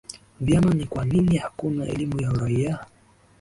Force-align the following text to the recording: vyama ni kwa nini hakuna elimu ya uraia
vyama 0.39 0.73
ni 0.73 0.85
kwa 0.85 1.05
nini 1.05 1.37
hakuna 1.37 1.85
elimu 1.85 2.21
ya 2.21 2.31
uraia 2.31 2.85